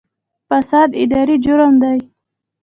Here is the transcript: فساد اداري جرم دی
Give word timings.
فساد 0.47 0.89
اداري 1.03 1.35
جرم 1.45 1.73
دی 1.81 1.97